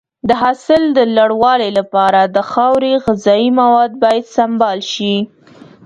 [0.27, 5.15] د حاصل د لوړوالي لپاره د خاورې غذایي مواد باید سمبال شي.